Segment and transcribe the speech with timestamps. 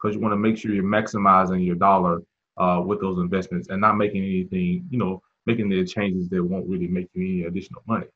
[0.00, 2.22] because you want to make sure you're maximizing your dollar
[2.56, 6.66] uh, with those investments and not making anything, you know, making the changes that won't
[6.68, 8.06] really make you any additional money.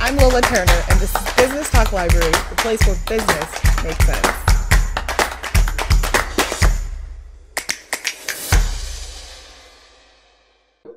[0.00, 4.43] I'm Lola Turner, and this is Business Talk Library, the place where business makes sense.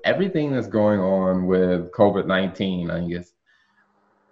[0.07, 3.31] Everything that's going on with COVID 19, I guess,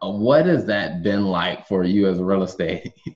[0.01, 2.93] uh, what has that been like for you as a real estate?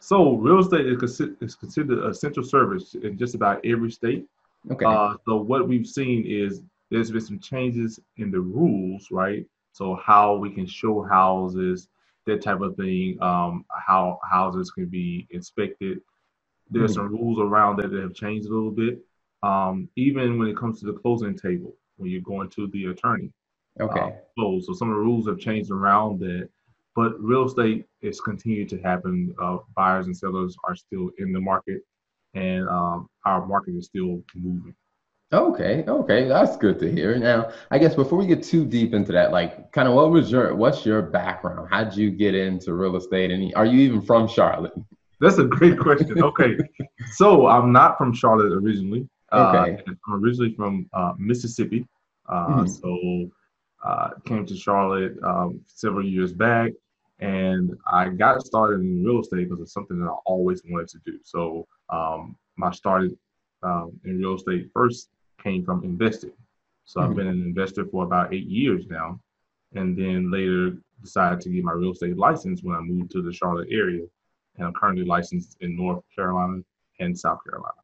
[0.00, 4.26] So, real estate is, is considered an essential service in just about every state.
[4.70, 4.84] Okay.
[4.84, 9.46] Uh, so, what we've seen is there's been some changes in the rules, right?
[9.72, 11.88] So how we can show houses,
[12.26, 16.00] that type of thing, um, how houses can be inspected.
[16.70, 16.94] There's Mm-hmm.
[16.94, 19.00] some rules around that that have changed a little bit.
[19.42, 23.30] Um, even when it comes to the closing table, when you're going to the attorney,
[23.80, 24.00] okay.
[24.00, 24.66] uh, close.
[24.66, 26.48] So some of the rules have changed around that.
[26.96, 29.32] But real estate is continued to happen.
[29.40, 31.82] Uh, buyers and sellers are still in the market,
[32.34, 34.74] and um, our market is still moving.
[35.32, 37.16] Okay, okay, that's good to hear.
[37.16, 40.32] Now, I guess before we get too deep into that, like, kind of, what was
[40.32, 41.68] your, what's your background?
[41.70, 44.72] How'd you get into real estate, and are you even from Charlotte?
[45.20, 46.20] That's a great question.
[46.20, 46.56] Okay,
[47.12, 49.08] so I'm not from Charlotte originally.
[49.32, 49.76] Okay.
[49.86, 51.86] Uh, I'm originally from uh, Mississippi.
[52.28, 52.68] Uh, Mhm.
[52.68, 53.30] So
[53.84, 56.72] uh, came to Charlotte um, several years back,
[57.20, 60.98] and I got started in real estate because it's something that I always wanted to
[61.04, 61.18] do.
[61.22, 63.16] So um, I started
[63.62, 65.10] um, in real estate first
[65.42, 66.32] came from investing.
[66.84, 67.16] So I've Mhm.
[67.16, 69.20] been an investor for about eight years now,
[69.74, 73.32] and then later decided to get my real estate license when I moved to the
[73.32, 74.04] Charlotte area,
[74.56, 76.62] and I'm currently licensed in North Carolina
[76.98, 77.80] and South Carolina.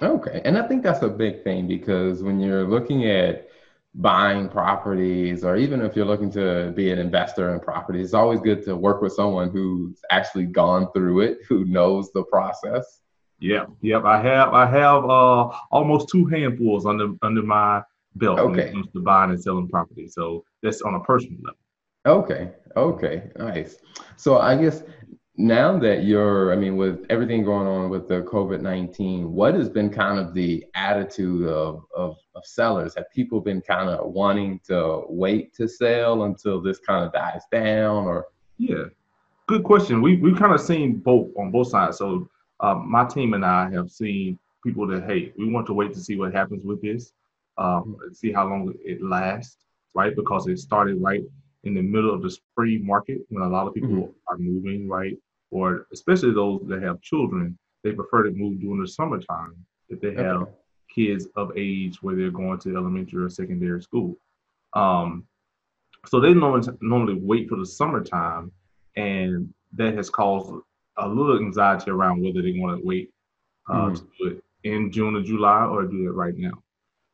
[0.00, 3.48] Okay, and I think that's a big thing because when you're looking at
[3.94, 8.40] buying properties, or even if you're looking to be an investor in properties, it's always
[8.40, 13.00] good to work with someone who's actually gone through it, who knows the process.
[13.38, 14.04] Yeah, yep.
[14.04, 17.82] I have I have uh almost two handfuls under under my
[18.14, 20.06] belt when it comes to buying and selling property.
[20.08, 21.58] So that's on a personal level.
[22.04, 23.76] Okay, okay, nice.
[24.16, 24.82] So I guess
[25.42, 29.68] now that you're, I mean, with everything going on with the COVID 19, what has
[29.68, 32.94] been kind of the attitude of, of, of sellers?
[32.94, 37.42] Have people been kind of wanting to wait to sell until this kind of dies
[37.50, 38.26] down or?
[38.58, 38.84] Yeah,
[39.48, 40.00] good question.
[40.00, 41.98] We we've kind of seen both on both sides.
[41.98, 42.28] So
[42.60, 46.00] um, my team and I have seen people that hey, we want to wait to
[46.00, 47.12] see what happens with this,
[47.58, 49.56] um, see how long it lasts,
[49.94, 50.14] right?
[50.14, 51.24] Because it started right
[51.64, 54.14] in the middle of the spring market when a lot of people Mhm.
[54.28, 55.18] are moving, right?
[55.52, 59.54] Or especially those that have children, they prefer to move during the summertime
[59.90, 60.50] if they have Okay.
[60.90, 64.16] kids of age where they're going to elementary or secondary school.
[64.72, 65.26] Um,
[66.06, 68.50] so they normally, normally wait for the summertime,
[68.96, 70.52] and that has caused
[70.96, 73.10] a little anxiety around whether they want to wait
[73.68, 73.96] uh, Mhm.
[73.96, 76.62] to do it in June or July or do it right now.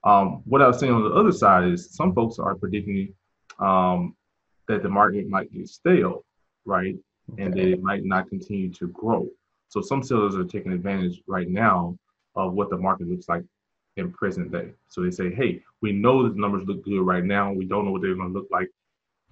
[0.05, 3.15] Um, what I was saying on the other side is some folks are predicting
[3.59, 4.17] um,
[4.69, 6.25] that the market might get stale,
[6.65, 6.97] right?
[7.37, 9.29] And they might not continue to grow.
[9.69, 11.99] So some sellers are taking advantage right now
[12.35, 13.45] of what the market looks like
[13.97, 14.71] in present day.
[14.89, 17.53] So they say, hey, we know that the numbers look good right now.
[17.53, 18.71] We don't know what they're going to look like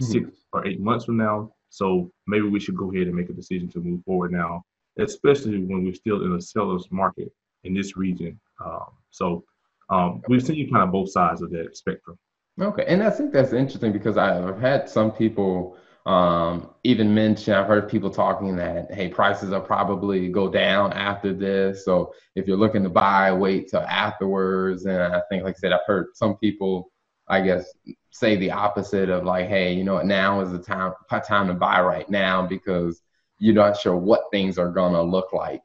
[0.00, 0.04] Mhm.
[0.04, 1.54] six or eight months from now.
[1.70, 4.64] So maybe we should go ahead and make a decision to move forward now,
[4.98, 7.32] especially when we're still in a seller's market
[7.64, 8.38] in this region.
[8.64, 9.44] Um, so
[9.88, 12.18] um, we've seen kind of both sides of that spectrum.
[12.60, 17.66] Okay, and I think that's interesting because I've had some people um, even mention, I've
[17.66, 21.84] heard people talking that, hey, prices will probably go down after this.
[21.84, 24.86] So if you're looking to buy, wait till afterwards.
[24.86, 26.92] And I think, like I said, I've heard some people,
[27.26, 27.72] I guess,
[28.10, 30.92] say the opposite of like, hey, you know what, now is the time
[31.26, 33.02] time to buy right now because
[33.38, 35.62] you're not sure what things are gonna look like.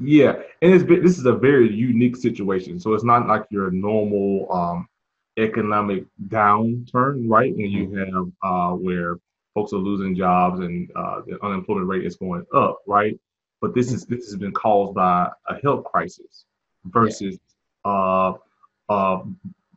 [0.00, 2.80] Yeah, and it's been, this is a very unique situation.
[2.80, 4.88] So it's not like your normal um,
[5.36, 7.54] economic downturn, right?
[7.54, 9.18] When you have uh, where
[9.54, 13.18] folks are losing jobs and uh, the unemployment rate is going up, right?
[13.60, 16.44] But this is this has been caused by a health crisis
[16.84, 17.38] versus
[17.84, 18.34] uh,
[18.88, 19.22] uh,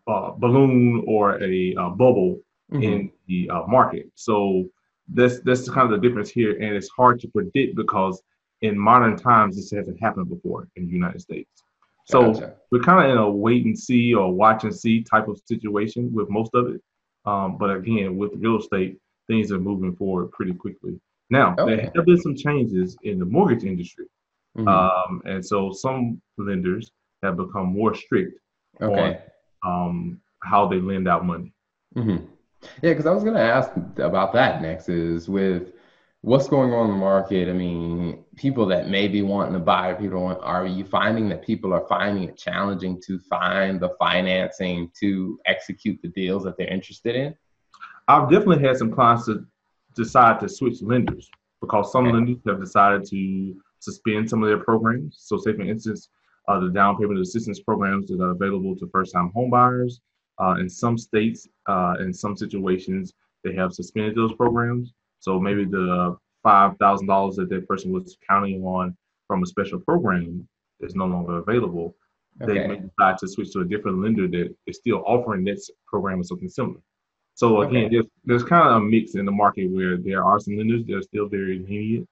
[0.08, 2.40] uh, balloon or a uh, bubble
[2.72, 2.84] Mhm.
[2.84, 4.10] in the uh, market.
[4.16, 4.66] So
[5.14, 8.24] that's that's kind of the difference here, and it's hard to predict because
[8.62, 11.64] in modern times this hasn't happened before in the United States.
[12.06, 12.56] So Gotcha.
[12.72, 16.14] we're kind of in a wait and see or watch and see type of situation
[16.14, 16.82] with most of it.
[17.26, 18.98] Um, but again, with real estate,
[19.28, 21.00] things are moving forward pretty quickly.
[21.30, 21.76] Now Okay.
[21.76, 24.06] there have been some changes in the mortgage industry.
[24.58, 24.68] Mm-hmm.
[24.68, 26.92] Um, and so some lenders
[27.24, 28.40] have become more strict
[28.82, 29.20] okay.
[29.64, 31.54] on um, how they lend out money.
[31.96, 32.26] Mm-hmm.
[32.82, 34.90] Yeah, because I was going to ask about that next.
[34.90, 35.74] Is with
[36.22, 37.50] what's going on in the market?
[37.50, 41.44] I mean, people that may be wanting to buy, people want, are you finding that
[41.44, 46.68] people are finding it challenging to find the financing to execute the deals that they're
[46.68, 47.36] interested in?
[48.08, 49.46] I've definitely had some clients that
[49.96, 51.30] decide to switch lenders
[51.62, 52.14] because some okay.
[52.14, 55.18] lenders have decided to suspend some of their programs.
[55.20, 56.10] So, say for instance,
[56.48, 60.00] uh, the down payment assistance programs that are available to first-time homebuyers.
[60.42, 63.14] Uh, in some states, uh, in some situations,
[63.44, 64.94] they have suspended those programs.
[65.20, 68.98] So maybe the five thousand dollars that that person was counting on
[69.28, 70.48] from a special program
[70.80, 71.96] is no longer available.
[72.42, 72.54] Okay.
[72.54, 76.20] They may decide to switch to a different lender that is still offering this program
[76.22, 76.80] or something similar.
[77.42, 77.96] So again, okay.
[77.96, 80.96] there's, there's kind of a mix in the market where there are some lenders that
[80.96, 82.08] are still very lenient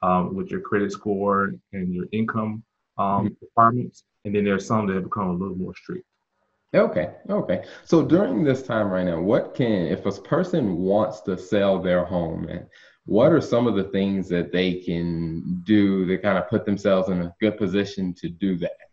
[0.00, 2.62] um, with your credit score and your income
[2.96, 3.34] um, mm-hmm.
[3.42, 6.06] requirements, and then there's some that have become a little more strict.
[6.72, 7.62] Okay, okay.
[7.84, 12.06] So during this time right now, what can if a person wants to sell their
[12.06, 12.64] home, and
[13.04, 17.10] what are some of the things that they can do to kind of put themselves
[17.10, 18.89] in a good position to do that?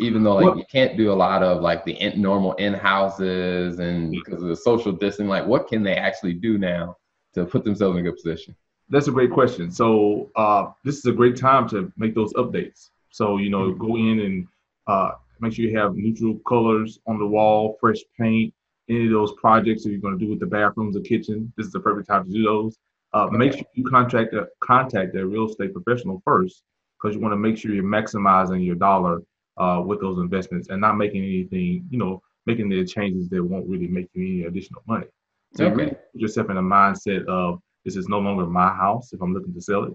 [0.00, 3.78] Even though like you can't do a lot of like the in, normal in houses
[3.78, 6.96] and because of the social distancing, like what can they actually do now
[7.34, 8.56] to put themselves in a good position?
[8.88, 9.70] That's a great question.
[9.70, 12.90] So uh, this is a great time to make those updates.
[13.10, 13.86] So you know, mm-hmm.
[13.86, 14.48] go in and
[14.86, 18.52] uh, make sure you have neutral colors on the wall, fresh paint.
[18.88, 21.66] Any of those projects that you're going to do with the bathrooms or kitchen, this
[21.66, 22.76] is the perfect time to do those.
[23.14, 23.36] Uh, okay.
[23.36, 26.64] Make sure you contact a, contact a real estate professional first,
[26.96, 29.22] because you want to make sure you're maximizing your dollar
[29.60, 33.68] uh, with those investments and not making anything, you know, making the changes that won't
[33.68, 35.06] really make you any additional money.
[35.54, 35.70] So okay.
[35.70, 39.20] you really put yourself in a mindset of this is no longer my house if
[39.20, 39.94] I'm looking to sell it.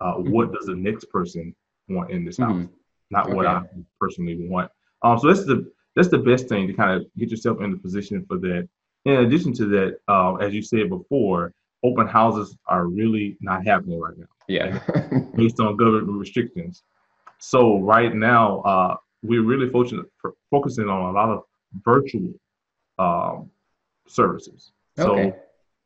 [0.00, 0.32] Uh, mm-hmm.
[0.32, 1.54] What does the next person
[1.88, 2.62] want in this mm-hmm.
[2.62, 2.70] house?
[3.10, 3.34] Not okay.
[3.34, 3.62] what I
[4.00, 4.70] personally want.
[5.02, 7.76] Um, so that's the that's the best thing to kind of get yourself in the
[7.76, 8.68] position for that.
[9.04, 14.00] In addition to that, uh, as you said before, open houses are really not happening
[14.00, 14.26] right now.
[14.48, 14.80] Yeah,
[15.34, 16.82] based on government restrictions.
[17.38, 20.04] So right now, uh, we're really focusing
[20.50, 21.42] focusing on a lot of
[21.84, 22.32] virtual
[22.98, 23.50] um,
[24.06, 24.72] services.
[24.98, 25.30] Okay.
[25.30, 25.36] So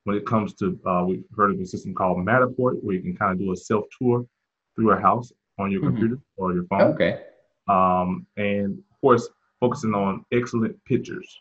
[0.04, 3.16] when it comes to, uh, we've heard of a system called Matterport, where you can
[3.16, 4.26] kind of do a self tour
[4.74, 5.90] through a house on your mm-hmm.
[5.90, 6.80] computer or your phone.
[6.94, 7.22] Okay.
[7.68, 9.28] Um, and of course,
[9.60, 11.40] focusing on excellent pictures.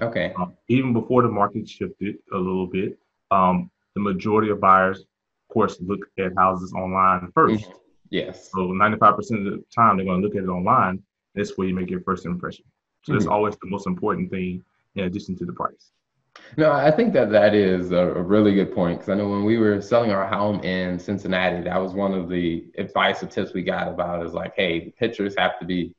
[0.00, 0.32] Okay.
[0.38, 2.98] Um, even before the market shifted a little bit,
[3.30, 7.72] um, the majority of buyers, of course, look at houses online 1st mm-hmm.
[8.10, 8.50] Yes.
[8.52, 11.02] So 95% of the time, they're going to look at it online.
[11.34, 12.64] That's where you make your first impression.
[13.02, 13.18] So mm-hmm.
[13.18, 14.64] that's always the most important thing
[14.94, 15.92] in addition to the price.
[16.56, 19.44] No, I think that that is a, a really good point because I know when
[19.44, 23.52] we were selling our home in Cincinnati, that was one of the advice or tips
[23.52, 25.94] we got about is like, hey, the pictures have to be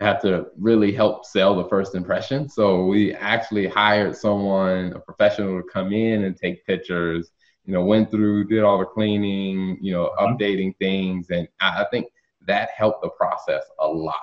[0.00, 2.48] have to really help sell the first impression.
[2.48, 7.32] So we actually hired someone, a professional, to come in and take pictures.
[7.68, 10.34] You know, went through, did all the cleaning, you know, mm-hmm.
[10.34, 12.06] updating things, and I, I think
[12.46, 14.14] that helped the process a lot.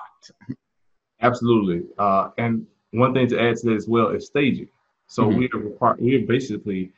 [1.22, 4.68] Absolutely, uh, and one thing to add to that as well is staging.
[5.06, 5.38] So mm-hmm.
[5.38, 6.92] we are we are basically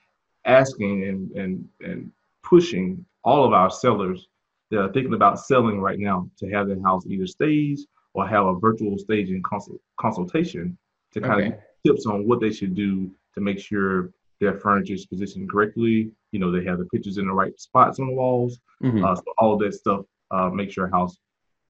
[0.47, 2.11] asking and and and
[2.43, 4.29] pushing all of our sellers
[4.71, 8.47] that are thinking about selling right now to have their house either staged or have
[8.47, 10.77] a virtual staging consult, consultation
[11.13, 11.57] to kind okay.
[11.57, 16.11] of tips on what they should do to make sure their furniture is positioned correctly.
[16.33, 18.59] You know, they have the pictures in the right spots on the walls.
[18.83, 19.05] Mm-hmm.
[19.05, 21.17] Uh, so all that stuff uh, makes your house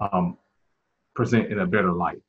[0.00, 0.36] um,
[1.14, 2.20] present in a better light.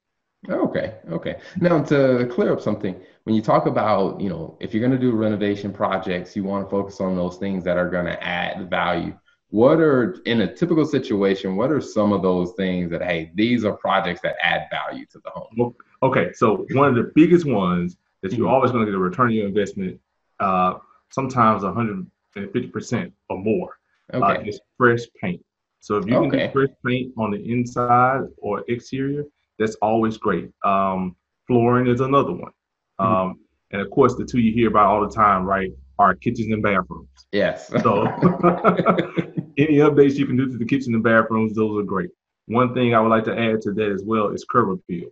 [0.47, 1.39] Okay, okay.
[1.59, 4.97] Now to clear up something, when you talk about, you know, if you're going to
[4.97, 8.69] do renovation projects, you want to focus on those things that are going to add
[8.69, 9.17] value.
[9.49, 11.57] What are in a typical situation?
[11.57, 15.19] What are some of those things that hey, these are projects that add value to
[15.23, 15.75] the home?
[16.03, 18.53] Okay, so one of the biggest ones that you're mm-hmm.
[18.53, 19.99] always going to get a return on your investment,
[20.39, 20.75] uh,
[21.11, 23.77] sometimes 150 percent or more,
[24.13, 24.41] uh, okay.
[24.41, 25.43] uh, is fresh paint.
[25.79, 26.37] So if you can okay.
[26.37, 29.23] get fresh paint on the inside or exterior,
[29.57, 30.49] that's always great.
[30.65, 31.15] Um,
[31.47, 32.51] flooring is another one.
[32.99, 33.05] Mm-hmm.
[33.05, 33.39] Um,
[33.71, 36.63] and of course, the two you hear about all the time, right, are kitchens and
[36.63, 37.09] bathrooms.
[37.31, 37.67] Yes.
[37.67, 38.03] So
[39.57, 42.09] any updates you can do to the kitchen and bathrooms, those are great.
[42.47, 45.09] One thing I would like to add to that as well is curb appeal.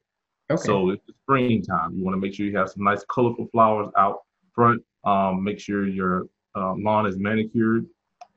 [0.49, 0.61] Okay.
[0.63, 1.95] So it's springtime.
[1.95, 4.21] You want to make sure you have some nice colorful flowers out
[4.57, 4.79] front.
[5.11, 6.15] Um, make sure your
[6.59, 7.83] uh, lawn is manicured,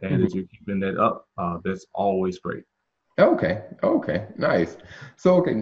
[0.02, 0.24] and mm-hmm.
[0.24, 2.64] as you're keeping that up, uh, that's always great.
[3.18, 3.54] Okay.
[3.82, 4.18] Okay.
[4.36, 4.72] Nice.
[5.16, 5.54] So, okay,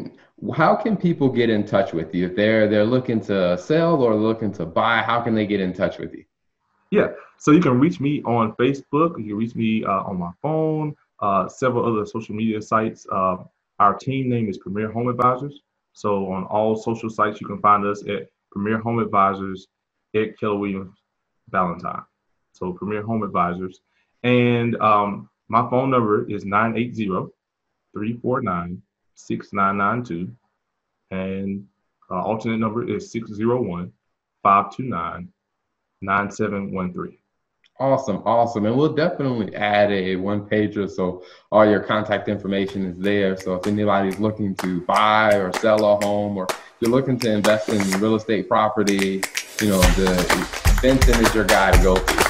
[0.54, 4.14] how can people get in touch with you if they're they're looking to sell or
[4.28, 4.94] looking to buy?
[5.10, 6.24] How can they get in touch with you?
[6.90, 7.08] Yeah.
[7.38, 9.10] So you can reach me on Facebook.
[9.18, 10.88] You can reach me uh, on my phone.
[11.20, 13.06] uh, several other social media sites.
[13.10, 13.36] Uh,
[13.78, 15.60] our team name is Premier Home Advisors.
[15.92, 19.66] So on all social sites, you can find us at Premier Home Advisors
[20.14, 20.96] at Keller Williams
[21.48, 22.02] Ballantyne.
[22.52, 23.80] So Premier Home Advisors.
[24.22, 27.30] And um, my phone number is 980
[27.94, 28.82] 349
[29.14, 30.30] 6992.
[31.10, 31.66] And
[32.10, 33.92] uh, alternate number is 601
[34.42, 35.28] 529
[36.00, 37.18] 9713.
[37.80, 38.66] Awesome, awesome.
[38.66, 41.22] And we'll definitely add a one pager so
[41.52, 43.36] all your contact information is there.
[43.36, 46.48] So if anybody's looking to buy or sell a home or
[46.80, 49.22] you're looking to invest in real estate property,
[49.60, 52.27] you know, the Benson is your guy to go.